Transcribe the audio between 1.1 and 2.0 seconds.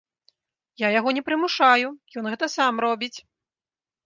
не прымушаю,